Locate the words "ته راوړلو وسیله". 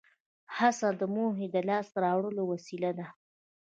1.93-2.91